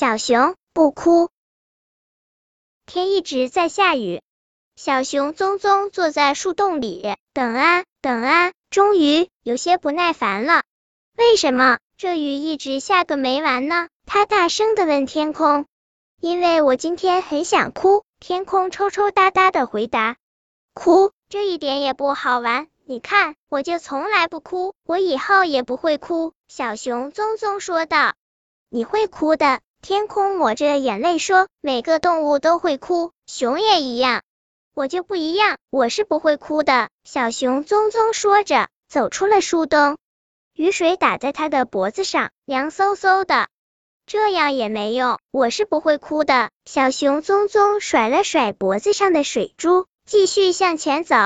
[0.00, 1.28] 小熊，不哭。
[2.86, 4.22] 天一直在下雨，
[4.74, 10.62] 小熊棕棕坐在树洞里，等啊等啊，终于有些不耐烦了。
[11.18, 13.90] 为什么这雨一直下个没完呢？
[14.06, 15.66] 他大声的问天空。
[16.18, 20.16] 因为我今天很想哭，天空抽抽搭搭的回答。
[20.72, 22.68] 哭，这一点也不好玩。
[22.86, 26.32] 你看，我就从来不哭，我以后也不会哭。
[26.48, 28.14] 小熊棕棕说道。
[28.70, 29.60] 你会哭的。
[29.82, 34.22] 天空抹着眼泪说：“每个动物都会哭，熊也一样。
[34.74, 39.96] 我就不一样，我是不会哭的。”小熊棕棕说着，走出了树洞。
[40.54, 43.48] 雨水打在他的脖子上，凉飕飕的。
[44.06, 46.50] 这样也没用，我是不会哭的。
[46.66, 51.16] 小熊棕棕甩了甩脖子上的水珠，继续向前走。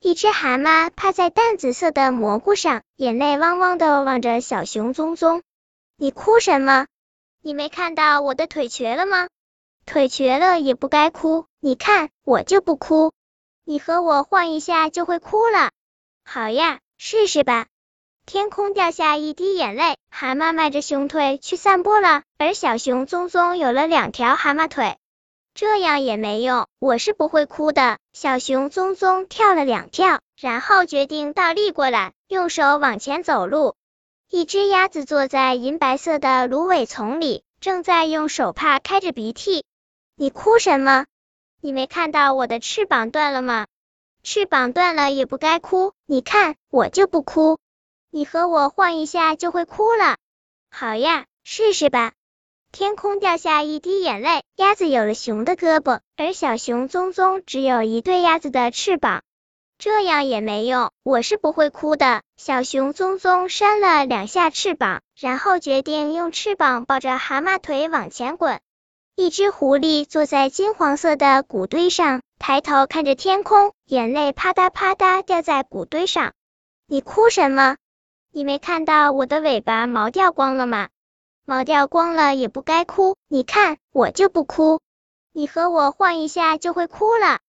[0.00, 5.42] 一只蛤蟆趴在淡紫色的蘑菇上，眼泪汪汪的望着小熊棕棕。
[5.96, 6.86] 你哭什么？
[7.44, 9.26] 你没看到我的腿瘸了吗？
[9.84, 13.12] 腿瘸了也不该哭，你看我就不哭。
[13.64, 15.72] 你和我晃一下就会哭了。
[16.24, 17.66] 好呀，试试吧。
[18.26, 24.96] 天空掉下一滴眼泪，蛤蟆迈着熊腿去散步了，而小熊棕棕有了两条蛤蟆腿。
[25.52, 27.98] 这样也没用，我是不会哭的。
[28.12, 33.74] 小熊棕棕跳了两跳，然后决定倒立过来，用手往前走路。
[34.34, 39.66] 一只鸭子坐在银白色的芦苇丛里，正在用手帕开着鼻涕。
[40.16, 41.04] 你哭什么？
[41.60, 43.66] 你没看到我的翅膀断了吗？
[44.22, 45.92] 翅膀断了也不该哭。
[46.06, 47.58] 你看，我就不哭。
[48.10, 50.16] 你和我晃一下就会哭了。
[50.70, 52.14] 好呀，试试吧。
[52.72, 59.22] 天空掉下一滴眼泪，鸭子有了熊的胳膊，而小熊棕棕只有一对鸭子的翅膀。
[59.84, 62.22] 这样也没用，我是不会哭的。
[62.36, 68.60] 小熊棕棕扇了两下翅膀，然后决定用翅膀抱着蛤蟆腿往前滚。
[69.16, 76.32] 一只狐狸坐在金黄色的谷堆上，抬头看着天空，眼泪啪嗒啪嗒掉在谷堆上。
[76.86, 77.76] 你哭什么？
[78.30, 80.90] 你没看到我的尾巴毛掉光了吗？
[81.44, 83.16] 毛掉光了也不该哭。
[83.26, 84.80] 你看，我就不哭。
[85.32, 87.40] 你和我晃一下就会哭了。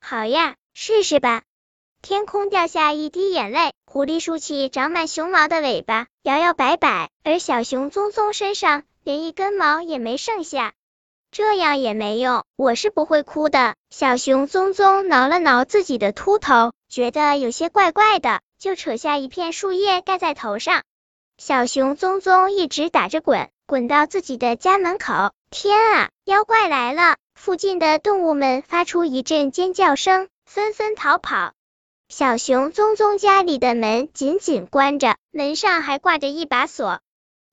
[0.00, 1.42] 好呀，试试吧。
[2.02, 10.72] 天空掉下一滴眼泪，狐狸竖起长满熊毛的尾巴，摇摇摆摆，而小熊棕棕身上连一根毛也没剩下。
[11.30, 13.74] 这样也没用，我是不会哭的。
[13.90, 20.82] 小熊棕棕挠了挠自己的秃头，觉得有些怪怪的，就扯下一片树叶盖在头上。
[21.36, 25.32] 小熊棕棕一直打着滚，滚到自己的家门口。
[25.50, 27.16] 天啊，妖怪来了！
[27.34, 31.52] 附近的动物们发出一阵尖叫声，纷纷逃跑。
[32.12, 36.98] 小熊棕棕家里的门紧紧关着，门上还挂着一把锁。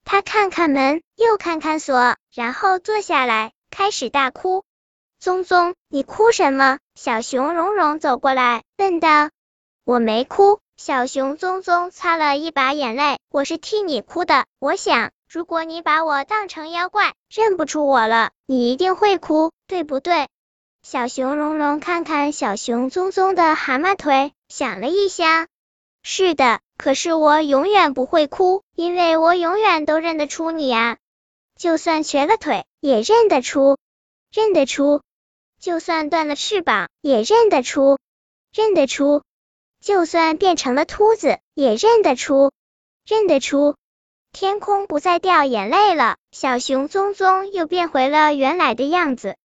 [0.04, 4.64] 他看看门，又看看锁，然后坐下来，开始大哭。
[5.20, 6.80] 棕棕，你哭什么？
[6.96, 9.30] 小熊蓉蓉走过来，问道。
[9.86, 10.60] 我没哭。
[10.76, 14.46] 小熊棕棕擦了一把眼泪，我是替你哭的。
[14.58, 20.28] 我想，如果你把我当成妖怪，认不出我了，你一定会哭，对不对？
[20.82, 25.48] 小熊蓉蓉看看小熊棕棕的蛤蟆腿，想了一下，
[26.04, 30.98] 是的，可是我永远不会哭，因为我永远都认得出你啊！
[31.58, 33.78] 就算瘸了腿，也认得出，
[34.32, 35.02] 认得出；
[35.60, 38.00] 就算断了翅膀，也认得出，
[38.54, 39.22] 认得出；
[39.82, 42.52] 就算变成了秃子，也认得出，
[43.06, 43.76] 认得出。
[44.32, 49.36] 天空不再掉眼泪了，小熊棕棕又变回了原来的样子。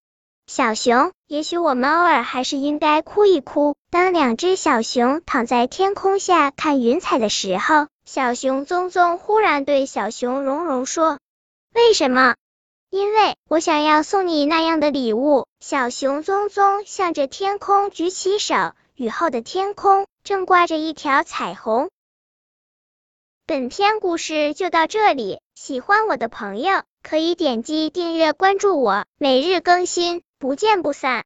[0.47, 3.75] 小熊，也许我们偶尔还是应该哭一哭。
[3.91, 11.19] 当两只小熊躺在天空下看云彩的时候，小熊棕棕忽然对小熊蓉蓉说
[11.75, 12.35] ：“为什么？
[12.91, 21.89] 因为我想要送你那样的礼物。”小熊棕棕向着天空举起手，雨后的天空正挂着一条彩虹。
[23.47, 30.23] 本篇故事就到这里，喜欢我的朋友可以点击订阅关注我，每日更新。
[30.43, 31.21] 不见不散。